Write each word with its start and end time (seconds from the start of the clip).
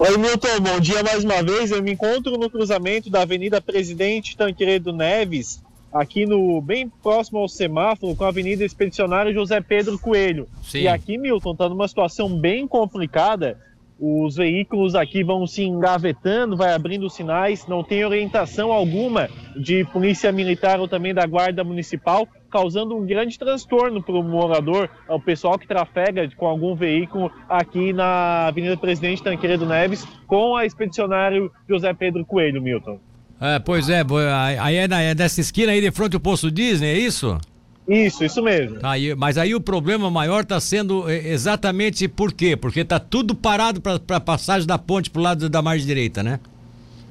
Oi, 0.00 0.16
Milton, 0.16 0.60
bom 0.60 0.78
dia 0.78 1.02
mais 1.02 1.24
uma 1.24 1.42
vez. 1.42 1.72
Eu 1.72 1.82
me 1.82 1.90
encontro 1.90 2.38
no 2.38 2.48
cruzamento 2.48 3.10
da 3.10 3.22
Avenida 3.22 3.60
Presidente 3.60 4.36
Tanqueredo 4.36 4.92
Neves, 4.92 5.60
aqui 5.92 6.24
no 6.24 6.60
bem 6.60 6.88
próximo 7.02 7.40
ao 7.40 7.48
semáforo, 7.48 8.14
com 8.14 8.22
a 8.22 8.28
Avenida 8.28 8.64
Expedicionário 8.64 9.34
José 9.34 9.60
Pedro 9.60 9.98
Coelho. 9.98 10.48
Sim. 10.62 10.82
E 10.82 10.88
aqui, 10.88 11.18
Milton, 11.18 11.50
está 11.50 11.68
numa 11.68 11.88
situação 11.88 12.32
bem 12.32 12.68
complicada. 12.68 13.58
Os 14.00 14.36
veículos 14.36 14.94
aqui 14.94 15.24
vão 15.24 15.44
se 15.44 15.64
engavetando, 15.64 16.56
vai 16.56 16.72
abrindo 16.72 17.10
sinais, 17.10 17.66
não 17.66 17.82
tem 17.82 18.04
orientação 18.04 18.70
alguma 18.70 19.28
de 19.56 19.84
polícia 19.86 20.30
militar 20.30 20.78
ou 20.78 20.86
também 20.86 21.12
da 21.12 21.26
guarda 21.26 21.64
municipal, 21.64 22.28
causando 22.48 22.96
um 22.96 23.04
grande 23.04 23.36
transtorno 23.36 24.00
para 24.00 24.14
o 24.14 24.22
morador, 24.22 24.88
o 25.08 25.20
pessoal 25.20 25.58
que 25.58 25.66
trafega 25.66 26.30
com 26.36 26.46
algum 26.46 26.76
veículo 26.76 27.30
aqui 27.48 27.92
na 27.92 28.46
Avenida 28.46 28.76
Presidente 28.76 29.22
Tanqueira 29.22 29.58
do 29.58 29.66
Neves, 29.66 30.06
com 30.28 30.54
a 30.56 30.64
expedicionário 30.64 31.50
José 31.68 31.92
Pedro 31.92 32.24
Coelho, 32.24 32.62
Milton. 32.62 33.00
É, 33.40 33.58
pois 33.58 33.88
é, 33.88 34.04
aí 34.60 34.76
é, 34.76 34.88
é 35.10 35.14
dessa 35.14 35.40
esquina 35.40 35.72
aí 35.72 35.80
de 35.80 35.90
frente 35.90 36.14
ao 36.14 36.20
Poço 36.20 36.50
Disney, 36.50 36.88
é 36.88 36.98
isso? 36.98 37.36
Isso, 37.88 38.22
isso 38.22 38.42
mesmo. 38.42 38.78
Tá, 38.80 38.90
aí, 38.90 39.14
mas 39.14 39.38
aí 39.38 39.54
o 39.54 39.60
problema 39.60 40.10
maior 40.10 40.42
está 40.42 40.60
sendo 40.60 41.08
é, 41.08 41.28
exatamente 41.28 42.06
por 42.06 42.32
quê? 42.32 42.54
Porque 42.54 42.80
está 42.80 43.00
tudo 43.00 43.34
parado 43.34 43.80
para 43.80 44.20
passagem 44.20 44.66
da 44.66 44.76
ponte 44.76 45.10
para 45.10 45.20
o 45.20 45.22
lado 45.22 45.48
da 45.48 45.62
margem 45.62 45.86
direita, 45.86 46.22
né? 46.22 46.38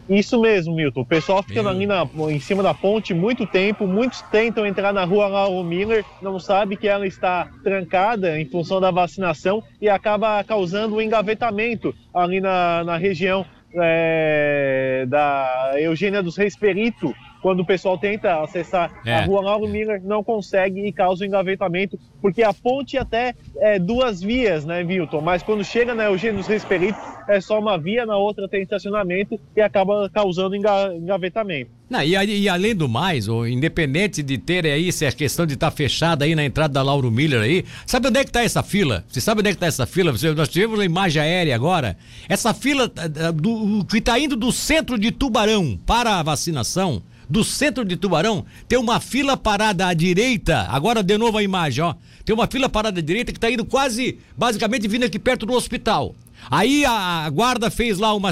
Isso 0.10 0.40
mesmo, 0.40 0.74
Milton. 0.74 1.02
O 1.02 1.06
pessoal 1.06 1.44
ficando 1.44 1.68
ali 1.68 1.86
na, 1.86 2.08
em 2.30 2.40
cima 2.40 2.64
da 2.64 2.74
ponte 2.74 3.14
muito 3.14 3.46
tempo, 3.46 3.86
muitos 3.86 4.22
tentam 4.22 4.66
entrar 4.66 4.94
na 4.94 5.04
rua 5.04 5.28
Lauro 5.28 5.68
Miller, 5.68 6.06
não 6.22 6.40
sabe 6.40 6.78
que 6.78 6.88
ela 6.88 7.06
está 7.06 7.50
trancada 7.62 8.40
em 8.40 8.46
função 8.46 8.80
da 8.80 8.90
vacinação 8.90 9.62
e 9.82 9.90
acaba 9.90 10.42
causando 10.46 10.96
um 10.96 11.02
engavetamento 11.02 11.94
ali 12.14 12.40
na, 12.40 12.86
na 12.86 12.96
região 12.96 13.46
é, 13.74 15.06
da 15.10 15.74
Eugênia 15.78 16.24
dos 16.24 16.38
Reis 16.38 16.56
Perito, 16.56 17.14
quando 17.42 17.62
o 17.62 17.66
pessoal 17.66 17.98
tenta 17.98 18.42
acessar 18.42 18.92
é. 19.06 19.16
a 19.16 19.26
rua 19.26 19.42
Lauro 19.42 19.68
Miller, 19.68 20.02
não 20.04 20.24
consegue 20.24 20.86
e 20.86 20.92
causa 20.92 21.24
um 21.24 21.28
engavetamento, 21.28 22.00
porque 22.22 22.44
a 22.44 22.54
ponte 22.54 22.98
até 22.98 23.34
é 23.58 23.80
duas 23.80 24.22
vias, 24.22 24.66
né, 24.66 24.84
Vilton? 24.84 25.22
Mas 25.22 25.44
quando 25.44 25.64
chega 25.64 25.94
na 25.94 26.06
Eugênio 26.06 26.38
dos 26.38 26.48
Reis 26.48 26.66
Perito, 26.66 27.00
é 27.28 27.40
só 27.42 27.60
uma 27.60 27.78
via, 27.78 28.06
na 28.06 28.18
outra 28.18 28.48
tem 28.48 28.62
estacionamento 28.62 29.40
e 29.56 29.62
acaba 29.62 30.10
causando 30.10 30.56
engavetamento. 30.56 31.78
Não, 31.90 32.04
e, 32.04 32.16
e, 32.16 32.50
além 32.50 32.76
do 32.76 32.90
mais, 32.90 33.30
ou 33.30 33.48
independente 33.48 34.22
de 34.22 34.38
ter 34.38 34.66
aí, 34.66 34.92
se 34.92 35.06
é 35.06 35.12
questão 35.12 35.46
de 35.46 35.54
estar 35.54 35.72
tá 35.72 35.76
fechada 35.76 36.26
aí 36.26 36.36
na 36.36 36.44
entrada 36.44 36.74
da 36.74 36.84
Lauro 36.84 37.10
Miller 37.10 37.42
aí, 37.42 37.64
sabe 37.86 38.10
onde 38.10 38.20
é 38.20 38.24
que 38.24 38.30
está 38.30 38.44
essa 38.44 38.62
fila? 38.62 39.06
Você 39.08 39.22
sabe 39.22 39.40
onde 39.40 39.50
é 39.50 39.52
que 39.52 39.56
está 39.56 39.68
essa 39.68 39.86
fila? 39.86 40.12
Você, 40.12 40.34
nós 40.34 40.50
tivemos 40.50 40.80
a 40.82 40.86
imagem 40.86 41.22
aérea 41.22 41.56
agora. 41.56 41.98
Essa 42.28 42.54
fila 42.54 42.92
eh, 42.98 43.32
do, 43.32 43.86
que 43.86 44.00
está 44.00 44.20
indo 44.20 44.36
do 44.36 44.52
centro 44.52 45.00
de 45.00 45.12
Tubarão 45.12 45.80
para 45.86 46.20
a 46.20 46.24
vacinação, 46.24 47.02
do 47.30 47.44
centro 47.44 47.84
de 47.84 47.96
Tubarão, 47.96 48.46
tem 48.68 48.78
uma 48.78 49.00
fila 49.00 49.36
parada 49.36 49.88
à 49.88 49.94
direita. 49.94 50.68
Agora 50.70 51.04
de 51.04 51.18
novo 51.18 51.38
a 51.38 51.44
imagem, 51.44 51.84
ó. 51.84 51.96
Tem 52.24 52.34
uma 52.34 52.48
fila 52.48 52.70
parada 52.70 53.00
à 53.00 53.04
direita 53.04 53.32
que 53.32 53.38
está 53.38 53.50
indo 53.50 53.66
quase, 53.66 54.20
basicamente 54.38 54.88
vindo 54.88 55.06
aqui 55.06 55.20
perto 55.20 55.46
do 55.46 55.54
hospital. 55.54 56.16
Aí 56.50 56.86
a, 56.86 57.30
guarda 57.30 57.70
fez 57.70 57.98
lá 57.98 58.14
uma. 58.14 58.32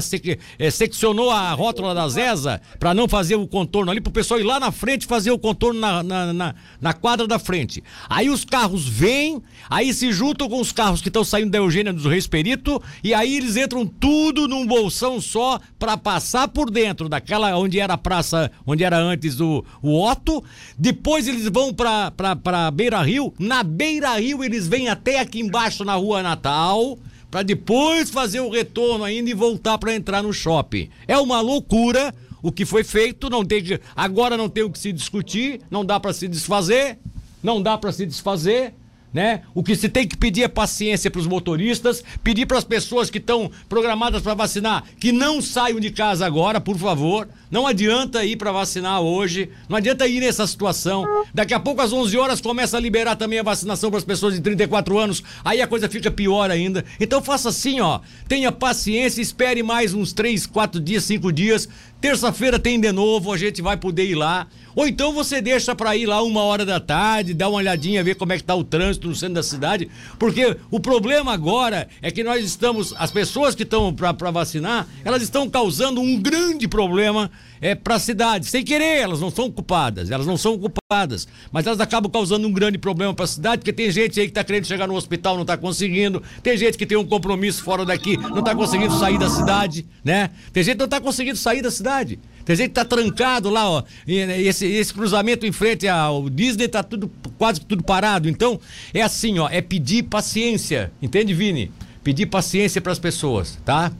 É, 0.58 0.70
seccionou 0.70 1.30
a 1.30 1.52
rótula 1.52 1.94
da 1.94 2.08
Zesa 2.08 2.60
para 2.78 2.94
não 2.94 3.08
fazer 3.08 3.36
o 3.36 3.46
contorno 3.46 3.90
ali, 3.90 4.00
pro 4.00 4.12
pessoal 4.12 4.40
ir 4.40 4.44
lá 4.44 4.58
na 4.58 4.70
frente 4.70 5.06
fazer 5.06 5.30
o 5.30 5.38
contorno 5.38 5.80
na, 5.80 6.02
na, 6.02 6.32
na, 6.32 6.54
na 6.80 6.92
quadra 6.92 7.26
da 7.26 7.38
frente. 7.38 7.82
Aí 8.08 8.30
os 8.30 8.44
carros 8.44 8.88
vêm, 8.88 9.42
aí 9.68 9.92
se 9.92 10.12
juntam 10.12 10.48
com 10.48 10.60
os 10.60 10.72
carros 10.72 11.00
que 11.00 11.08
estão 11.08 11.24
saindo 11.24 11.50
da 11.50 11.58
Eugênia 11.58 11.92
dos 11.92 12.06
Reis 12.06 12.26
Perito, 12.26 12.82
e 13.02 13.12
aí 13.12 13.36
eles 13.36 13.56
entram 13.56 13.86
tudo 13.86 14.48
num 14.48 14.66
bolsão 14.66 15.20
só 15.20 15.60
para 15.78 15.96
passar 15.96 16.48
por 16.48 16.70
dentro 16.70 17.08
daquela 17.08 17.56
onde 17.56 17.78
era 17.78 17.94
a 17.94 17.98
praça, 17.98 18.50
onde 18.66 18.84
era 18.84 18.98
antes 18.98 19.40
o, 19.40 19.64
o 19.82 20.02
Otto. 20.02 20.42
Depois 20.78 21.28
eles 21.28 21.48
vão 21.48 21.72
pra, 21.72 22.10
pra, 22.10 22.36
pra 22.36 22.70
Beira 22.70 23.02
Rio. 23.02 23.32
Na 23.38 23.62
Beira 23.62 24.18
Rio 24.18 24.42
eles 24.42 24.66
vêm 24.66 24.88
até 24.88 25.20
aqui 25.20 25.40
embaixo 25.40 25.84
na 25.84 25.94
Rua 25.94 26.22
Natal 26.22 26.98
para 27.30 27.42
depois 27.42 28.10
fazer 28.10 28.40
o 28.40 28.50
retorno 28.50 29.04
ainda 29.04 29.30
e 29.30 29.34
voltar 29.34 29.78
para 29.78 29.94
entrar 29.94 30.22
no 30.22 30.32
shopping. 30.32 30.88
É 31.06 31.18
uma 31.18 31.40
loucura 31.40 32.14
o 32.42 32.52
que 32.52 32.64
foi 32.64 32.84
feito, 32.84 33.28
não 33.28 33.44
tem 33.44 33.62
agora 33.94 34.36
não 34.36 34.48
tem 34.48 34.62
o 34.62 34.70
que 34.70 34.78
se 34.78 34.92
discutir, 34.92 35.60
não 35.70 35.84
dá 35.84 35.98
para 35.98 36.12
se 36.12 36.28
desfazer, 36.28 36.98
não 37.42 37.60
dá 37.60 37.76
para 37.76 37.92
se 37.92 38.06
desfazer 38.06 38.72
né? 39.12 39.42
O 39.54 39.62
que 39.62 39.74
se 39.74 39.88
tem 39.88 40.06
que 40.06 40.16
pedir 40.16 40.42
é 40.42 40.48
paciência 40.48 41.10
para 41.10 41.20
os 41.20 41.26
motoristas, 41.26 42.02
pedir 42.22 42.46
para 42.46 42.58
as 42.58 42.64
pessoas 42.64 43.08
que 43.08 43.18
estão 43.18 43.50
programadas 43.68 44.22
para 44.22 44.34
vacinar 44.34 44.84
que 44.98 45.12
não 45.12 45.40
saiam 45.40 45.80
de 45.80 45.90
casa 45.90 46.26
agora, 46.26 46.60
por 46.60 46.76
favor. 46.78 47.28
Não 47.50 47.66
adianta 47.66 48.24
ir 48.24 48.36
para 48.36 48.50
vacinar 48.50 49.00
hoje, 49.00 49.50
não 49.68 49.76
adianta 49.76 50.06
ir 50.06 50.20
nessa 50.20 50.46
situação. 50.46 51.06
Daqui 51.32 51.54
a 51.54 51.60
pouco 51.60 51.80
às 51.80 51.92
11 51.92 52.16
horas 52.18 52.40
começa 52.40 52.76
a 52.76 52.80
liberar 52.80 53.16
também 53.16 53.38
a 53.38 53.42
vacinação 53.42 53.88
para 53.88 53.98
as 53.98 54.04
pessoas 54.04 54.34
de 54.34 54.40
34 54.40 54.98
anos, 54.98 55.22
aí 55.44 55.62
a 55.62 55.66
coisa 55.66 55.88
fica 55.88 56.10
pior 56.10 56.50
ainda. 56.50 56.84
Então 57.00 57.22
faça 57.22 57.50
assim, 57.50 57.80
ó, 57.80 58.00
tenha 58.26 58.50
paciência, 58.50 59.22
espere 59.22 59.62
mais 59.62 59.94
uns 59.94 60.12
3, 60.12 60.46
4 60.46 60.80
dias, 60.80 61.04
5 61.04 61.32
dias. 61.32 61.68
Terça-feira 62.06 62.56
tem 62.56 62.78
de 62.78 62.92
novo, 62.92 63.32
a 63.32 63.36
gente 63.36 63.60
vai 63.60 63.76
poder 63.76 64.04
ir 64.04 64.14
lá. 64.14 64.46
Ou 64.76 64.86
então 64.86 65.12
você 65.12 65.40
deixa 65.40 65.74
para 65.74 65.96
ir 65.96 66.06
lá 66.06 66.22
uma 66.22 66.42
hora 66.42 66.64
da 66.64 66.78
tarde, 66.78 67.34
dar 67.34 67.48
uma 67.48 67.58
olhadinha, 67.58 68.04
ver 68.04 68.14
como 68.14 68.32
é 68.32 68.36
que 68.36 68.44
tá 68.44 68.54
o 68.54 68.62
trânsito 68.62 69.08
no 69.08 69.14
centro 69.16 69.34
da 69.34 69.42
cidade, 69.42 69.90
porque 70.16 70.56
o 70.70 70.78
problema 70.78 71.32
agora 71.32 71.88
é 72.00 72.12
que 72.12 72.22
nós 72.22 72.44
estamos, 72.44 72.94
as 72.96 73.10
pessoas 73.10 73.56
que 73.56 73.64
estão 73.64 73.92
para 73.92 74.30
vacinar, 74.30 74.86
elas 75.04 75.20
estão 75.20 75.50
causando 75.50 76.00
um 76.00 76.16
grande 76.16 76.68
problema 76.68 77.28
é, 77.60 77.74
para 77.74 77.96
a 77.96 77.98
cidade, 77.98 78.46
sem 78.46 78.64
querer, 78.64 79.00
elas 79.00 79.20
não 79.20 79.30
são 79.30 79.50
culpadas, 79.50 80.10
elas 80.10 80.26
não 80.26 80.36
são 80.36 80.58
culpadas, 80.58 81.26
mas 81.50 81.66
elas 81.66 81.80
acabam 81.80 82.10
causando 82.10 82.46
um 82.46 82.52
grande 82.52 82.78
problema 82.78 83.14
para 83.14 83.24
a 83.24 83.28
cidade, 83.28 83.58
porque 83.58 83.72
tem 83.72 83.90
gente 83.90 84.20
aí 84.20 84.26
que 84.26 84.30
está 84.30 84.44
querendo 84.44 84.66
chegar 84.66 84.86
no 84.86 84.94
hospital, 84.94 85.34
não 85.34 85.42
está 85.42 85.56
conseguindo, 85.56 86.22
tem 86.42 86.56
gente 86.56 86.76
que 86.76 86.86
tem 86.86 86.96
um 86.96 87.04
compromisso 87.04 87.62
fora 87.62 87.84
daqui, 87.84 88.16
não 88.16 88.38
está 88.38 88.54
conseguindo 88.54 88.98
sair 88.98 89.18
da 89.18 89.28
cidade, 89.28 89.86
né? 90.04 90.30
Tem 90.52 90.62
gente 90.62 90.74
que 90.74 90.80
não 90.80 90.86
está 90.86 91.00
conseguindo 91.00 91.36
sair 91.36 91.62
da 91.62 91.70
cidade. 91.70 92.18
Tem 92.44 92.54
gente 92.54 92.68
que 92.68 92.74
tá 92.74 92.84
trancado 92.84 93.50
lá, 93.50 93.68
ó. 93.68 93.82
E 94.06 94.14
esse, 94.14 94.66
esse 94.66 94.94
cruzamento 94.94 95.44
em 95.44 95.50
frente 95.50 95.88
ao 95.88 96.30
Disney 96.30 96.68
tá 96.68 96.80
tudo 96.80 97.10
quase 97.36 97.60
tudo 97.60 97.82
parado. 97.82 98.28
Então, 98.28 98.60
é 98.94 99.02
assim, 99.02 99.40
ó, 99.40 99.48
é 99.48 99.60
pedir 99.60 100.04
paciência. 100.04 100.92
Entende, 101.02 101.34
Vini? 101.34 101.72
Pedir 102.04 102.26
paciência 102.26 102.80
para 102.80 102.92
as 102.92 103.00
pessoas, 103.00 103.58
tá? 103.64 103.90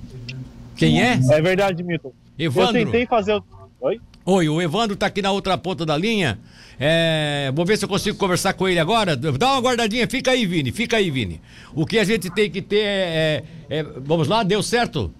Quem 0.77 1.03
é? 1.03 1.19
É 1.28 1.43
verdade, 1.43 1.83
Milton. 1.83 2.12
Evandro. 2.39 2.79
Eu 2.79 2.85
tentei 2.87 3.07
fazer. 3.07 3.41
Oi? 3.81 4.01
Oi, 4.25 4.49
o 4.49 4.61
Evandro 4.61 4.97
tá 4.97 5.07
aqui 5.07 5.23
na 5.23 5.31
outra 5.31 5.57
ponta 5.57 5.87
da 5.87 5.97
linha. 5.97 6.39
É, 6.79 7.53
vou 7.55 7.65
ver 7.65 7.79
se 7.79 7.85
eu 7.85 7.89
consigo 7.89 8.19
conversar 8.19 8.55
com 8.55 8.69
ele 8.69 8.79
agora. 8.79 9.17
Dá 9.17 9.53
uma 9.53 9.61
guardadinha, 9.61 10.07
fica 10.09 10.33
aí, 10.33 10.45
Vini, 10.45 10.73
fica 10.73 10.97
aí, 10.97 11.11
Vini. 11.11 11.41
O 11.75 11.87
que 11.87 11.99
a 11.99 12.05
gente 12.05 12.29
tem 12.31 12.51
que 12.51 12.61
ter 12.61 12.81
é, 12.81 13.45
é, 13.71 13.79
é 13.79 13.83
vamos 13.83 14.27
lá, 14.29 14.43
deu 14.43 14.63
certo? 14.63 15.13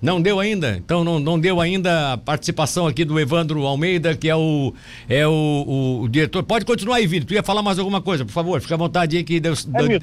Não 0.00 0.20
deu 0.20 0.38
ainda? 0.38 0.76
Então 0.76 1.02
não, 1.02 1.18
não 1.18 1.38
deu 1.38 1.60
ainda 1.60 2.12
a 2.12 2.18
participação 2.18 2.86
aqui 2.86 3.04
do 3.04 3.18
Evandro 3.18 3.64
Almeida, 3.66 4.16
que 4.16 4.28
é 4.28 4.36
o, 4.36 4.72
é 5.08 5.26
o, 5.26 5.30
o, 5.30 6.02
o 6.02 6.08
diretor. 6.08 6.42
Pode 6.42 6.64
continuar 6.64 6.96
aí, 6.96 7.06
Vini. 7.06 7.24
Tu 7.24 7.34
ia 7.34 7.42
falar 7.42 7.62
mais 7.62 7.78
alguma 7.78 8.00
coisa, 8.00 8.24
por 8.24 8.32
favor, 8.32 8.60
fica 8.60 8.74
à 8.74 8.78
vontade 8.78 9.16
aí 9.16 9.24
que 9.24 9.40
deu. 9.40 9.52
É, 9.52 10.00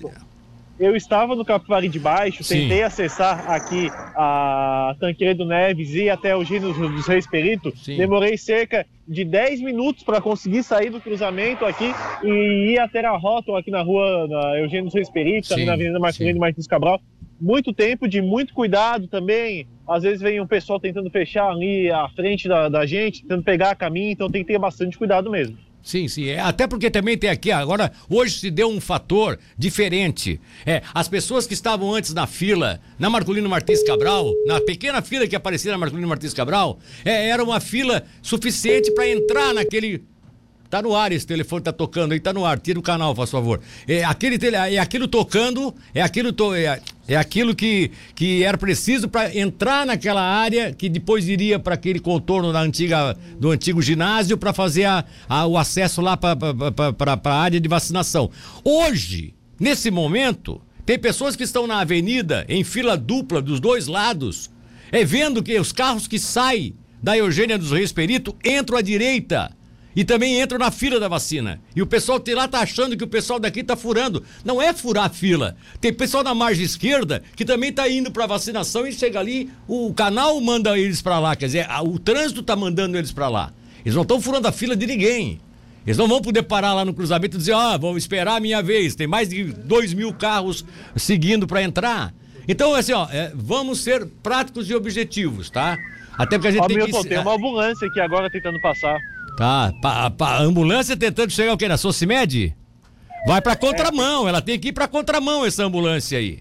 eu 0.79 0.95
estava 0.95 1.35
no 1.35 1.45
Capivari 1.45 1.87
de 1.87 1.99
Baixo, 1.99 2.43
Sim. 2.43 2.61
tentei 2.61 2.83
acessar 2.83 3.49
aqui 3.49 3.89
a 4.15 4.95
Tanqueira 4.99 5.45
Neves 5.45 5.93
e 5.93 6.09
até 6.09 6.35
o 6.35 6.43
Gino 6.43 6.73
dos 6.73 7.07
Reis 7.07 7.27
Perito. 7.27 7.71
Sim. 7.77 7.97
Demorei 7.97 8.37
cerca 8.37 8.85
de 9.07 9.23
10 9.23 9.61
minutos 9.61 10.03
para 10.03 10.19
conseguir 10.19 10.63
sair 10.63 10.89
do 10.89 10.99
cruzamento 10.99 11.63
aqui 11.63 11.93
e 12.23 12.73
ir 12.73 12.79
até 12.79 13.05
a 13.05 13.15
rótula 13.15 13.59
aqui 13.59 13.71
na 13.71 13.81
rua 13.81 14.27
na 14.27 14.59
Eugênio 14.59 14.85
dos 14.85 14.93
Reis 14.93 15.09
Perito, 15.09 15.53
ali 15.53 15.65
na 15.65 15.73
Avenida 15.73 15.99
Marcelino 15.99 16.39
Martins 16.39 16.67
Cabral. 16.67 16.99
Muito 17.39 17.73
tempo, 17.73 18.07
de 18.07 18.21
muito 18.21 18.53
cuidado 18.53 19.07
também. 19.07 19.67
Às 19.87 20.03
vezes 20.03 20.21
vem 20.21 20.41
um 20.41 20.47
pessoal 20.47 20.79
tentando 20.79 21.09
fechar 21.09 21.49
ali 21.49 21.91
a 21.91 22.09
frente 22.09 22.47
da, 22.47 22.67
da 22.67 22.85
gente, 22.85 23.21
tentando 23.21 23.43
pegar 23.43 23.75
caminho, 23.75 24.11
então 24.11 24.29
tem 24.29 24.43
que 24.43 24.51
ter 24.51 24.59
bastante 24.59 24.97
cuidado 24.97 25.29
mesmo. 25.29 25.57
Sim, 25.85 26.07
sim. 26.07 26.29
É, 26.29 26.39
até 26.39 26.65
porque 26.65 26.89
também 26.89 27.15
tem 27.15 27.29
aqui, 27.29 27.51
agora, 27.51 27.91
hoje 28.09 28.39
se 28.39 28.49
deu 28.49 28.67
um 28.67 28.81
fator 28.81 29.37
diferente. 29.55 30.41
É, 30.65 30.81
as 30.91 31.07
pessoas 31.07 31.45
que 31.45 31.53
estavam 31.53 31.93
antes 31.93 32.11
na 32.11 32.25
fila, 32.25 32.81
na 32.97 33.07
Marcolino 33.07 33.47
Martins 33.47 33.83
Cabral, 33.83 34.33
na 34.47 34.59
pequena 34.59 34.99
fila 35.03 35.27
que 35.27 35.35
aparecia 35.35 35.71
na 35.71 35.77
Marcolino 35.77 36.07
Martins 36.07 36.33
Cabral, 36.33 36.79
é, 37.05 37.29
era 37.29 37.43
uma 37.43 37.59
fila 37.59 38.03
suficiente 38.19 38.91
para 38.95 39.07
entrar 39.07 39.53
naquele 39.53 40.03
Tá 40.67 40.81
no 40.81 40.95
ar 40.95 41.11
esse 41.11 41.27
telefone, 41.27 41.63
tá 41.63 41.71
tocando 41.71 42.13
aí, 42.13 42.19
tá 42.19 42.33
no 42.33 42.43
ar. 42.43 42.59
Tira 42.59 42.79
o 42.79 42.81
canal, 42.81 43.15
faz 43.15 43.29
favor. 43.29 43.61
É 43.87 44.03
aquele 44.03 44.43
é 44.47 44.79
aquilo 44.79 45.07
tocando, 45.07 45.73
é 45.93 46.01
aquilo 46.01 46.33
to, 46.33 46.55
é, 46.55 46.81
é 47.07 47.15
aquilo 47.15 47.53
que, 47.53 47.91
que 48.15 48.43
era 48.43 48.57
preciso 48.57 49.07
para 49.07 49.35
entrar 49.35 49.85
naquela 49.85 50.21
área 50.21 50.73
que 50.73 50.89
depois 50.89 51.27
iria 51.27 51.59
para 51.59 51.75
aquele 51.75 51.99
contorno 51.99 52.51
da 52.51 52.61
antiga 52.61 53.15
do 53.39 53.51
antigo 53.51 53.81
ginásio 53.81 54.37
para 54.37 54.53
fazer 54.53 54.85
a, 54.85 55.05
a, 55.29 55.45
o 55.45 55.57
acesso 55.57 56.01
lá 56.01 56.17
para 56.17 57.19
a 57.23 57.39
área 57.39 57.59
de 57.59 57.69
vacinação. 57.69 58.31
Hoje, 58.63 59.35
nesse 59.59 59.91
momento, 59.91 60.61
tem 60.85 60.97
pessoas 60.97 61.35
que 61.35 61.43
estão 61.43 61.67
na 61.67 61.79
avenida 61.79 62.45
em 62.49 62.63
fila 62.63 62.97
dupla 62.97 63.41
dos 63.41 63.59
dois 63.59 63.87
lados 63.87 64.51
É 64.91 65.03
vendo 65.03 65.41
que 65.41 65.59
os 65.59 65.71
carros 65.71 66.07
que 66.07 66.19
saem 66.19 66.75
da 67.01 67.17
Eugênia 67.17 67.57
dos 67.57 67.71
Reis 67.71 67.91
Perito 67.91 68.35
entram 68.43 68.77
à 68.77 68.81
direita 68.81 69.51
e 69.95 70.03
também 70.03 70.41
entram 70.41 70.59
na 70.59 70.69
fila 70.69 70.99
da 70.99 71.07
vacina. 71.07 71.61
E 71.75 71.81
o 71.81 71.87
pessoal 71.87 72.19
de 72.19 72.33
lá 72.33 72.47
tá 72.47 72.59
achando 72.59 72.97
que 72.97 73.03
o 73.03 73.07
pessoal 73.07 73.39
daqui 73.39 73.63
tá 73.63 73.75
furando. 73.75 74.23
Não 74.43 74.61
é 74.61 74.73
furar 74.73 75.05
a 75.05 75.09
fila. 75.09 75.55
Tem 75.79 75.93
pessoal 75.93 76.23
na 76.23 76.35
margem 76.35 76.65
esquerda 76.65 77.23
que 77.35 77.45
também 77.45 77.71
tá 77.71 77.87
indo 77.89 78.11
para 78.11 78.25
vacinação 78.25 78.85
e 78.85 78.91
chega 78.91 79.19
ali, 79.19 79.49
o 79.67 79.93
canal 79.93 80.39
manda 80.41 80.77
eles 80.77 81.01
para 81.01 81.19
lá, 81.19 81.35
quer 81.35 81.45
dizer, 81.45 81.67
o 81.83 81.97
trânsito 81.97 82.43
tá 82.43 82.55
mandando 82.55 82.97
eles 82.97 83.11
para 83.11 83.29
lá. 83.29 83.53
Eles 83.85 83.95
não 83.95 84.01
estão 84.01 84.19
furando 84.19 84.47
a 84.47 84.51
fila 84.51 84.75
de 84.75 84.85
ninguém. 84.85 85.39
Eles 85.85 85.97
não 85.97 86.07
vão 86.07 86.19
poder 86.19 86.43
parar 86.43 86.73
lá 86.73 86.83
no 86.83 86.93
cruzamento 86.93 87.37
e 87.37 87.39
dizer, 87.39 87.53
ah, 87.53 87.77
vou 87.77 87.95
esperar 87.95 88.37
a 88.37 88.39
minha 88.39 88.61
vez. 88.61 88.95
Tem 88.95 89.05
mais 89.05 89.29
de 89.29 89.43
dois 89.43 89.93
mil 89.93 90.11
carros 90.11 90.65
seguindo 90.95 91.45
para 91.45 91.61
entrar. 91.61 92.11
Então, 92.47 92.73
assim, 92.73 92.93
ó, 92.93 93.07
é, 93.11 93.31
vamos 93.35 93.81
ser 93.81 94.05
práticos 94.23 94.69
e 94.69 94.75
objetivos, 94.75 95.49
tá? 95.49 95.77
Até 96.17 96.37
porque 96.37 96.47
a 96.47 96.51
gente 96.51 96.63
ó, 96.63 96.67
tem 96.67 96.77
Milton, 96.77 97.03
que... 97.03 97.09
tem 97.09 97.19
uma 97.19 97.35
ambulância 97.35 97.87
aqui 97.87 97.99
agora 97.99 98.29
tentando 98.29 98.59
passar. 98.59 98.99
Tá, 99.37 99.73
pa, 99.81 100.09
pa, 100.09 100.39
ambulância 100.39 100.95
tentando 100.95 101.31
chegar 101.31 101.53
o 101.53 101.57
quê? 101.57 101.67
Na 101.67 101.77
Socimed? 101.77 102.55
Vai 103.27 103.41
pra 103.41 103.55
contramão, 103.55 104.27
ela 104.27 104.41
tem 104.41 104.59
que 104.59 104.69
ir 104.69 104.71
pra 104.71 104.87
contramão 104.87 105.45
essa 105.45 105.63
ambulância 105.63 106.17
aí. 106.17 106.39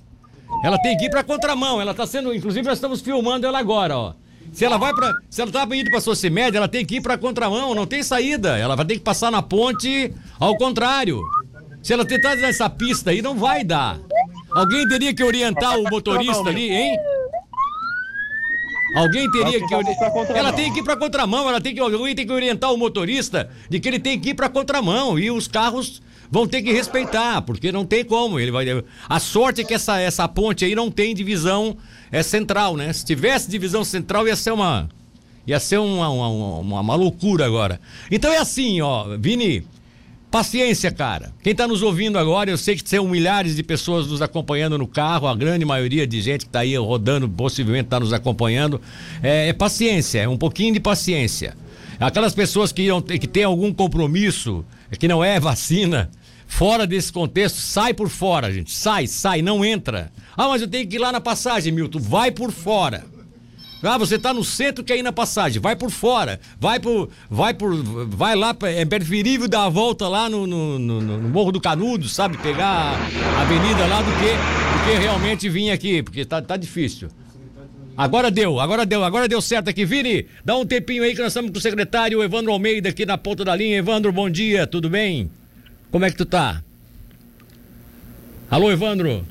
Ela 0.62 0.78
tem 0.78 0.96
que 0.96 1.06
ir 1.06 1.10
pra 1.10 1.24
contramão, 1.24 1.80
ela 1.80 1.94
tá 1.94 2.06
sendo, 2.06 2.32
inclusive 2.34 2.66
nós 2.66 2.78
estamos 2.78 3.00
filmando 3.00 3.46
ela 3.46 3.58
agora, 3.58 3.96
ó. 3.96 4.14
Se 4.52 4.64
ela 4.64 4.78
vai 4.78 4.94
para, 4.94 5.12
se 5.28 5.42
ela 5.42 5.50
tá 5.50 5.66
indo 5.74 5.90
para 5.90 6.00
Socimed, 6.00 6.56
ela 6.56 6.68
tem 6.68 6.86
que 6.86 6.96
ir 6.96 7.00
para 7.00 7.18
contramão, 7.18 7.74
não 7.74 7.86
tem 7.86 8.04
saída. 8.04 8.56
Ela 8.56 8.76
vai 8.76 8.84
ter 8.84 8.94
que 8.94 9.00
passar 9.00 9.30
na 9.32 9.42
ponte 9.42 10.14
ao 10.38 10.56
contrário. 10.56 11.20
Se 11.82 11.92
ela 11.92 12.04
tentar 12.04 12.36
nessa 12.36 12.70
pista 12.70 13.10
aí, 13.10 13.20
não 13.20 13.34
vai 13.34 13.64
dar. 13.64 13.98
Alguém 14.54 14.86
teria 14.86 15.12
que 15.12 15.24
orientar 15.24 15.76
o 15.78 15.90
motorista 15.90 16.48
ali, 16.48 16.70
hein? 16.70 16.96
Alguém 18.94 19.30
teria 19.30 19.66
que. 19.66 19.74
Ela 20.34 20.52
tem 20.52 20.72
que 20.72 20.80
ir 20.80 20.82
para 20.82 20.96
contramão, 20.96 21.48
ela 21.48 21.60
tem 21.60 21.74
que. 21.74 21.80
Alguém 21.80 22.14
tem 22.14 22.26
que 22.26 22.32
orientar 22.32 22.72
o 22.72 22.76
motorista 22.76 23.50
de 23.68 23.80
que 23.80 23.88
ele 23.88 23.98
tem 23.98 24.18
que 24.18 24.30
ir 24.30 24.34
para 24.34 24.48
contramão. 24.48 25.18
E 25.18 25.30
os 25.30 25.48
carros 25.48 26.00
vão 26.30 26.46
ter 26.46 26.62
que 26.62 26.72
respeitar, 26.72 27.42
porque 27.42 27.72
não 27.72 27.84
tem 27.84 28.04
como. 28.04 28.38
Ele 28.38 28.50
vai. 28.50 28.66
A 29.08 29.18
sorte 29.18 29.60
é 29.60 29.64
que 29.64 29.74
essa, 29.74 29.98
essa 30.00 30.28
ponte 30.28 30.64
aí 30.64 30.74
não 30.74 30.90
tem 30.90 31.14
divisão 31.14 31.76
é 32.10 32.22
central, 32.22 32.76
né? 32.76 32.92
Se 32.92 33.04
tivesse 33.04 33.50
divisão 33.50 33.84
central, 33.84 34.26
ia 34.28 34.36
ser 34.36 34.52
uma. 34.52 34.88
Ia 35.46 35.60
ser 35.60 35.78
uma, 35.78 36.08
uma, 36.08 36.28
uma, 36.28 36.80
uma 36.80 36.94
loucura 36.94 37.44
agora. 37.44 37.80
Então 38.10 38.32
é 38.32 38.38
assim, 38.38 38.80
ó, 38.80 39.16
Vini. 39.18 39.66
Paciência, 40.34 40.90
cara. 40.90 41.32
Quem 41.44 41.52
está 41.52 41.64
nos 41.68 41.80
ouvindo 41.80 42.18
agora, 42.18 42.50
eu 42.50 42.58
sei 42.58 42.74
que 42.74 42.90
são 42.90 43.06
milhares 43.06 43.54
de 43.54 43.62
pessoas 43.62 44.08
nos 44.08 44.20
acompanhando 44.20 44.76
no 44.76 44.84
carro, 44.84 45.28
a 45.28 45.36
grande 45.36 45.64
maioria 45.64 46.04
de 46.08 46.20
gente 46.20 46.40
que 46.40 46.48
está 46.48 46.58
aí 46.58 46.76
rodando, 46.76 47.28
possivelmente 47.28 47.84
está 47.84 48.00
nos 48.00 48.12
acompanhando. 48.12 48.80
É, 49.22 49.50
é, 49.50 49.52
paciência, 49.52 50.18
é 50.18 50.28
um 50.28 50.36
pouquinho 50.36 50.74
de 50.74 50.80
paciência. 50.80 51.56
Aquelas 52.00 52.34
pessoas 52.34 52.72
que, 52.72 52.88
que 53.20 53.28
têm 53.28 53.44
algum 53.44 53.72
compromisso, 53.72 54.64
que 54.98 55.06
não 55.06 55.22
é 55.22 55.38
vacina, 55.38 56.10
fora 56.48 56.84
desse 56.84 57.12
contexto, 57.12 57.58
sai 57.58 57.94
por 57.94 58.08
fora, 58.08 58.52
gente. 58.52 58.72
Sai, 58.72 59.06
sai, 59.06 59.40
não 59.40 59.64
entra. 59.64 60.10
Ah, 60.36 60.48
mas 60.48 60.62
eu 60.62 60.66
tenho 60.66 60.88
que 60.88 60.96
ir 60.96 60.98
lá 60.98 61.12
na 61.12 61.20
passagem, 61.20 61.72
Milton. 61.72 62.00
Vai 62.00 62.32
por 62.32 62.50
fora. 62.50 63.04
Ah, 63.84 63.98
você 63.98 64.14
está 64.16 64.32
no 64.32 64.42
centro 64.42 64.82
quer 64.82 64.96
ir 64.96 65.02
na 65.02 65.12
passagem, 65.12 65.60
vai 65.60 65.76
por 65.76 65.90
fora, 65.90 66.40
vai 66.58 66.80
por, 66.80 67.10
vai 67.30 67.52
por, 67.52 67.74
vai 68.08 68.34
lá, 68.34 68.56
é 68.62 68.84
preferível 68.84 69.46
dar 69.46 69.64
a 69.64 69.68
volta 69.68 70.08
lá 70.08 70.28
no, 70.28 70.46
no, 70.46 70.78
no, 70.78 71.00
no 71.02 71.28
Morro 71.28 71.52
do 71.52 71.60
Canudo, 71.60 72.08
sabe, 72.08 72.38
pegar 72.38 72.96
a 73.36 73.42
avenida 73.42 73.86
lá 73.86 74.00
do 74.00 74.10
que, 74.12 74.32
do 74.32 74.84
que 74.86 74.98
realmente 74.98 75.48
vir 75.50 75.70
aqui, 75.70 76.02
porque 76.02 76.24
tá, 76.24 76.40
tá 76.40 76.56
difícil. 76.56 77.08
Agora 77.96 78.30
deu, 78.30 78.58
agora 78.58 78.84
deu, 78.84 79.04
agora 79.04 79.28
deu 79.28 79.40
certo 79.40 79.68
aqui. 79.68 79.84
Vini, 79.84 80.26
dá 80.44 80.56
um 80.56 80.66
tempinho 80.66 81.04
aí 81.04 81.14
que 81.14 81.20
nós 81.20 81.28
estamos 81.28 81.52
com 81.52 81.58
o 81.58 81.60
secretário 81.60 82.22
Evandro 82.22 82.50
Almeida 82.50 82.88
aqui 82.88 83.06
na 83.06 83.16
ponta 83.16 83.44
da 83.44 83.54
linha. 83.54 83.76
Evandro, 83.76 84.10
bom 84.10 84.28
dia, 84.28 84.66
tudo 84.66 84.90
bem? 84.90 85.30
Como 85.92 86.04
é 86.04 86.10
que 86.10 86.16
tu 86.16 86.26
tá? 86.26 86.60
Alô, 88.50 88.70
Evandro? 88.70 89.24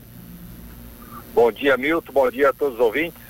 Bom 1.36 1.52
dia, 1.52 1.76
Milton. 1.76 2.14
Bom 2.14 2.32
dia 2.32 2.52
a 2.52 2.54
todos 2.54 2.76
os 2.76 2.80
ouvintes. 2.80 3.23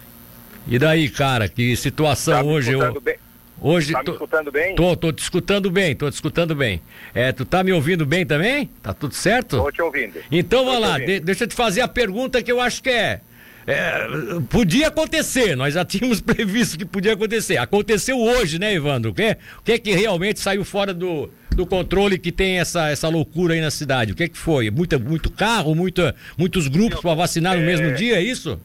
E 0.68 0.80
daí, 0.80 1.10
cara, 1.10 1.48
que 1.48 1.76
situação 1.76 2.34
tá 2.36 2.44
hoje? 2.44 2.72
Eu... 2.72 3.02
Bem? 3.02 3.16
Hoje 3.62 3.94
tá 3.94 4.04
tô... 4.04 4.12
me 4.12 4.18
escutando 4.18 4.52
bem? 4.52 4.76
Tô, 4.76 4.96
tô 4.96 5.12
te 5.12 5.22
escutando 5.22 5.72
bem, 5.72 5.96
tô 5.96 6.10
te 6.10 6.14
escutando 6.14 6.56
bem. 6.56 6.82
É, 7.14 7.32
tu 7.32 7.46
tá 7.46 7.64
me 7.64 7.72
ouvindo 7.72 8.06
bem 8.06 8.26
também? 8.26 8.70
Tá 8.82 8.94
tudo 8.94 9.16
certo? 9.16 9.58
Tô 9.58 9.72
te 9.72 9.82
ouvindo. 9.82 10.20
Então, 10.32 10.66
vai 10.66 10.80
lá, 10.80 11.00
de... 11.00 11.20
deixa 11.20 11.46
eu 11.46 11.48
te 11.48 11.56
fazer 11.56 11.82
a 11.82 11.88
pergunta 11.88 12.42
que 12.42 12.52
eu 12.52 12.60
acho 12.60 12.84
que 12.84 12.90
é 12.90 13.22
é, 13.66 14.08
podia 14.50 14.88
acontecer, 14.88 15.56
nós 15.56 15.74
já 15.74 15.84
tínhamos 15.86 16.20
previsto 16.20 16.78
que 16.78 16.86
podia 16.86 17.14
acontecer. 17.14 17.58
Aconteceu 17.58 18.20
hoje, 18.20 18.60
né, 18.60 18.74
Evandro? 18.74 19.12
O 19.12 19.14
que, 19.14 19.38
o 19.60 19.62
que 19.64 19.72
é 19.72 19.80
que 19.80 19.94
realmente 19.94 20.40
saiu 20.40 20.66
fora 20.66 20.94
do, 20.94 21.30
do 21.52 21.66
controle 21.66 22.18
que 22.18 22.32
tem 22.32 22.60
essa, 22.60 22.90
essa 22.90 23.08
loucura 23.08 23.54
aí 23.54 23.62
na 23.62 23.72
cidade? 23.72 24.12
O 24.12 24.16
que 24.16 24.24
é 24.24 24.28
que 24.28 24.38
foi? 24.38 24.70
Muita, 24.70 25.00
muito 25.00 25.32
carro, 25.32 25.74
muita, 25.74 26.14
muitos 26.38 26.68
grupos 26.68 27.00
para 27.00 27.14
vacinar 27.14 27.56
no 27.56 27.64
é... 27.64 27.66
mesmo 27.66 27.94
dia, 27.94 28.18
é 28.18 28.22
isso? 28.22 28.60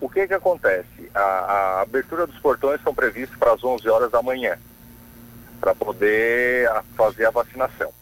O 0.00 0.08
que 0.08 0.26
que 0.26 0.34
acontece? 0.34 1.10
A, 1.14 1.20
a 1.20 1.80
abertura 1.82 2.26
dos 2.26 2.38
portões 2.38 2.80
são 2.82 2.94
previstos 2.94 3.38
para 3.38 3.52
as 3.52 3.62
11 3.62 3.88
horas 3.88 4.10
da 4.10 4.22
manhã, 4.22 4.58
para 5.60 5.74
poder 5.74 6.70
fazer 6.96 7.26
a 7.26 7.30
vacinação. 7.30 7.92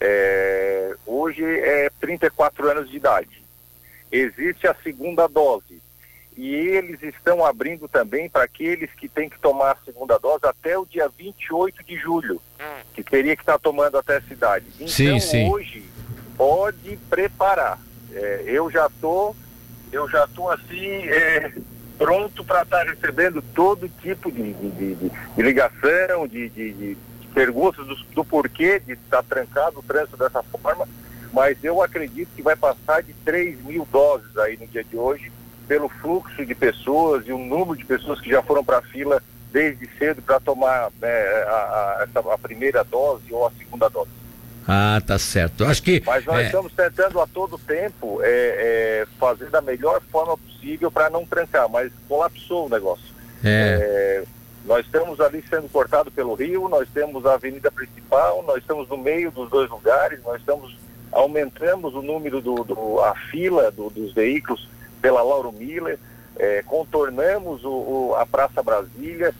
É, 0.00 0.94
hoje 1.06 1.44
é 1.44 1.90
34 2.00 2.70
anos 2.70 2.90
de 2.90 2.96
idade 2.96 3.38
existe 4.10 4.66
a 4.66 4.74
segunda 4.82 5.26
dose. 5.26 5.80
E 6.36 6.54
eles 6.54 7.02
estão 7.02 7.44
abrindo 7.44 7.88
também 7.88 8.30
para 8.30 8.44
aqueles 8.44 8.90
que 8.92 9.08
têm 9.08 9.28
que 9.28 9.38
tomar 9.40 9.72
a 9.72 9.84
segunda 9.84 10.18
dose 10.18 10.46
até 10.46 10.78
o 10.78 10.86
dia 10.86 11.08
28 11.08 11.82
de 11.82 11.96
julho, 11.96 12.40
que 12.94 13.02
teria 13.02 13.34
que 13.34 13.42
estar 13.42 13.58
tomando 13.58 13.98
até 13.98 14.18
a 14.18 14.22
cidade. 14.22 14.66
Então, 14.76 14.88
sim, 14.88 15.18
sim. 15.18 15.50
hoje, 15.50 15.84
pode 16.36 16.96
preparar. 17.10 17.80
É, 18.12 18.44
eu 18.46 18.70
já 18.70 18.86
estou, 18.86 19.34
eu 19.92 20.08
já 20.08 20.24
estou 20.24 20.50
assim, 20.50 20.86
é, 21.08 21.52
pronto 21.96 22.44
para 22.44 22.62
estar 22.62 22.84
tá 22.84 22.90
recebendo 22.90 23.42
todo 23.54 23.88
tipo 24.00 24.30
de, 24.30 24.52
de, 24.52 24.70
de, 24.70 25.10
de 25.10 25.42
ligação, 25.42 26.26
de, 26.26 26.96
perguntas 27.34 27.86
do, 27.86 27.94
do 28.14 28.24
porquê 28.24 28.80
de 28.80 28.92
estar 28.92 29.22
tá 29.22 29.22
trancado 29.22 29.78
o 29.78 29.82
trânsito 29.82 30.16
dessa 30.16 30.42
forma 30.42 30.88
mas 31.32 31.62
eu 31.62 31.82
acredito 31.82 32.30
que 32.34 32.42
vai 32.42 32.56
passar 32.56 33.02
de 33.02 33.12
3 33.24 33.62
mil 33.62 33.86
doses 33.90 34.36
aí 34.38 34.56
no 34.56 34.66
dia 34.66 34.82
de 34.82 34.96
hoje, 34.96 35.30
pelo 35.66 35.88
fluxo 35.88 36.44
de 36.44 36.54
pessoas 36.54 37.26
e 37.26 37.32
o 37.32 37.38
número 37.38 37.76
de 37.76 37.84
pessoas 37.84 38.20
que 38.20 38.30
já 38.30 38.42
foram 38.42 38.64
para 38.64 38.78
a 38.78 38.82
fila 38.82 39.22
desde 39.52 39.88
cedo 39.98 40.22
para 40.22 40.40
tomar 40.40 40.90
né, 41.00 41.08
a, 41.46 42.06
a, 42.14 42.34
a 42.34 42.38
primeira 42.38 42.82
dose 42.84 43.32
ou 43.32 43.46
a 43.46 43.50
segunda 43.52 43.88
dose. 43.88 44.10
Ah, 44.70 45.00
tá 45.04 45.18
certo. 45.18 45.64
Acho 45.64 45.82
que. 45.82 46.02
Mas 46.04 46.26
nós 46.26 46.40
é... 46.40 46.44
estamos 46.44 46.70
tentando 46.74 47.18
a 47.22 47.26
todo 47.26 47.56
tempo 47.56 48.20
é, 48.22 48.28
é, 48.28 49.06
fazer 49.18 49.48
da 49.48 49.62
melhor 49.62 50.02
forma 50.12 50.36
possível 50.36 50.90
para 50.90 51.08
não 51.08 51.24
trancar, 51.24 51.66
mas 51.70 51.90
colapsou 52.06 52.66
o 52.66 52.68
negócio. 52.68 53.06
É. 53.42 54.20
é. 54.20 54.24
nós 54.66 54.84
estamos 54.84 55.18
ali 55.22 55.42
sendo 55.48 55.70
cortado 55.70 56.10
pelo 56.10 56.34
rio, 56.34 56.68
nós 56.68 56.86
temos 56.92 57.24
a 57.24 57.34
avenida 57.34 57.70
principal, 57.70 58.42
nós 58.46 58.58
estamos 58.58 58.86
no 58.90 58.98
meio 58.98 59.30
dos 59.30 59.48
dois 59.48 59.70
lugares, 59.70 60.22
nós 60.22 60.38
estamos 60.38 60.76
aumentamos 61.12 61.94
o 61.94 62.02
número 62.02 62.42
do, 62.42 62.62
do 62.64 63.00
a 63.00 63.14
fila 63.14 63.70
do, 63.70 63.88
dos 63.88 64.12
veículos 64.12 64.68
pela 65.00 65.22
Lauro 65.22 65.50
Miller, 65.50 65.98
é, 66.36 66.62
contornamos 66.66 67.64
o, 67.64 67.70
o, 67.70 68.14
a 68.18 68.26
Praça 68.26 68.62
Brasília, 68.62 69.34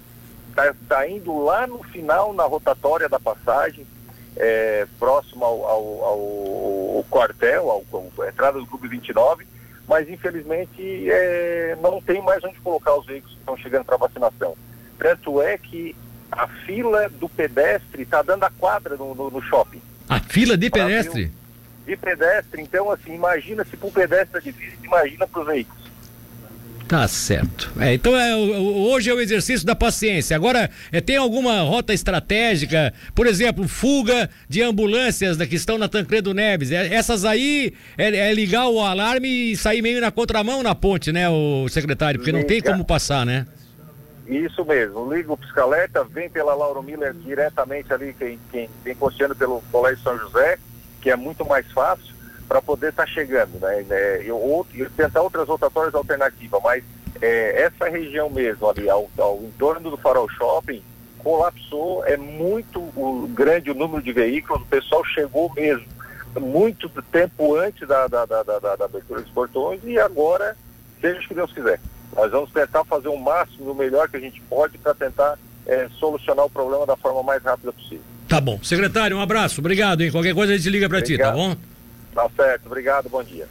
está 0.48 0.74
tá 0.88 1.06
indo 1.06 1.44
lá 1.44 1.66
no 1.66 1.82
final 1.82 2.32
na 2.32 2.44
rotatória 2.44 3.08
da 3.10 3.20
passagem, 3.20 3.86
é, 4.36 4.86
próximo 4.98 5.44
ao, 5.44 5.64
ao, 5.64 6.04
ao, 6.04 6.96
ao 6.96 7.06
quartel, 7.10 7.84
à 8.20 8.28
entrada 8.28 8.58
do 8.58 8.66
Clube 8.66 8.88
29, 8.88 9.46
mas 9.86 10.08
infelizmente 10.08 11.10
é, 11.10 11.76
não 11.80 12.00
tem 12.00 12.22
mais 12.22 12.42
onde 12.44 12.58
colocar 12.60 12.94
os 12.96 13.06
veículos 13.06 13.34
que 13.34 13.40
estão 13.40 13.56
chegando 13.56 13.84
para 13.84 13.96
vacinação. 13.96 14.56
Tanto 14.98 15.40
é 15.40 15.56
que 15.56 15.96
a 16.30 16.46
fila 16.46 17.08
do 17.08 17.28
pedestre 17.28 18.02
está 18.02 18.22
dando 18.22 18.44
a 18.44 18.50
quadra 18.50 18.96
no, 18.96 19.14
no, 19.14 19.30
no 19.30 19.42
shopping. 19.42 19.80
A 20.08 20.20
fila 20.20 20.56
de 20.56 20.70
pedestre? 20.70 21.32
de 21.88 21.96
pedestre. 21.96 22.60
Então, 22.62 22.90
assim, 22.90 23.14
imagina 23.14 23.64
se 23.64 23.76
para 23.76 23.88
o 23.88 23.92
pedestre 23.92 24.50
é 24.50 24.84
imagina 24.84 25.26
para 25.26 25.40
os 25.40 25.46
veículos. 25.46 25.87
Tá 26.88 27.06
certo. 27.06 27.70
É, 27.78 27.92
então 27.92 28.16
é, 28.18 28.34
hoje 28.34 29.10
é 29.10 29.14
o 29.14 29.20
exercício 29.20 29.66
da 29.66 29.76
paciência. 29.76 30.34
Agora, 30.34 30.70
é, 30.90 31.02
tem 31.02 31.16
alguma 31.16 31.60
rota 31.60 31.92
estratégica, 31.92 32.94
por 33.14 33.26
exemplo, 33.26 33.68
fuga 33.68 34.30
de 34.48 34.62
ambulâncias 34.62 35.36
da 35.36 35.46
que 35.46 35.54
estão 35.54 35.76
na 35.76 35.86
Tancredo 35.86 36.32
Neves. 36.32 36.72
É, 36.72 36.94
essas 36.94 37.26
aí 37.26 37.74
é, 37.98 38.08
é, 38.08 38.32
ligar 38.32 38.68
o 38.68 38.80
alarme 38.80 39.52
e 39.52 39.56
sair 39.56 39.82
meio 39.82 40.00
na 40.00 40.10
contramão 40.10 40.62
na 40.62 40.74
ponte, 40.74 41.12
né, 41.12 41.28
o 41.28 41.68
secretário? 41.68 42.20
Porque 42.20 42.32
não 42.32 42.42
tem 42.42 42.62
como 42.62 42.82
passar, 42.82 43.26
né? 43.26 43.46
Isso 44.26 44.64
mesmo. 44.64 45.12
Liga 45.12 45.30
o 45.30 45.36
piscaleta, 45.36 46.04
vem 46.04 46.30
pela 46.30 46.54
Lauro 46.54 46.82
Miller 46.82 47.12
diretamente 47.12 47.92
ali, 47.92 48.14
quem, 48.18 48.38
quem 48.50 48.68
vem 48.82 48.94
costeando 48.94 49.36
pelo 49.36 49.62
Colégio 49.70 50.02
São 50.02 50.18
José 50.18 50.58
que 51.00 51.10
é 51.10 51.16
muito 51.16 51.44
mais 51.46 51.70
fácil 51.72 52.17
para 52.48 52.62
poder 52.62 52.88
estar 52.88 53.04
tá 53.04 53.08
chegando, 53.08 53.60
né? 53.60 53.84
É, 53.90 54.22
eu, 54.24 54.36
ou, 54.36 54.66
tentar 54.96 55.20
outras 55.20 55.46
rotatórias 55.46 55.94
alternativas, 55.94 56.60
mas 56.62 56.82
é, 57.20 57.62
essa 57.62 57.88
região 57.88 58.30
mesmo 58.30 58.68
ali, 58.68 58.88
ao, 58.88 59.08
ao 59.18 59.42
entorno 59.42 59.90
do 59.90 59.96
Farol 59.96 60.28
Shopping, 60.30 60.82
colapsou, 61.18 62.04
é 62.06 62.16
muito 62.16 62.80
o, 62.80 63.28
grande 63.34 63.70
o 63.70 63.74
número 63.74 64.02
de 64.02 64.12
veículos, 64.12 64.62
o 64.62 64.66
pessoal 64.66 65.04
chegou 65.04 65.52
mesmo 65.54 65.86
muito 66.40 66.88
tempo 67.10 67.56
antes 67.56 67.86
da, 67.86 68.06
da, 68.06 68.24
da, 68.24 68.42
da, 68.42 68.76
da 68.76 68.84
abertura 68.84 69.20
dos 69.20 69.30
portões 69.30 69.80
e 69.84 69.98
agora, 69.98 70.56
seja 71.00 71.18
o 71.20 71.22
que 71.28 71.34
Deus 71.34 71.52
quiser. 71.52 71.80
Nós 72.14 72.30
vamos 72.30 72.50
tentar 72.52 72.84
fazer 72.84 73.08
o 73.08 73.16
máximo, 73.16 73.72
o 73.72 73.74
melhor 73.74 74.08
que 74.08 74.16
a 74.16 74.20
gente 74.20 74.40
pode 74.42 74.78
para 74.78 74.94
tentar 74.94 75.38
é, 75.66 75.88
solucionar 75.98 76.46
o 76.46 76.50
problema 76.50 76.86
da 76.86 76.96
forma 76.96 77.22
mais 77.22 77.42
rápida 77.42 77.72
possível. 77.72 78.04
Tá 78.28 78.40
bom. 78.40 78.58
Secretário, 78.62 79.16
um 79.16 79.20
abraço. 79.20 79.60
Obrigado, 79.60 80.02
hein? 80.02 80.10
Qualquer 80.10 80.34
coisa 80.34 80.52
a 80.52 80.56
gente 80.56 80.68
liga 80.68 80.88
para 80.88 81.02
ti, 81.02 81.16
tá 81.16 81.32
bom? 81.32 81.56
Tá 82.18 82.28
certo. 82.34 82.66
Obrigado. 82.66 83.08
Bom 83.08 83.22
dia. 83.22 83.48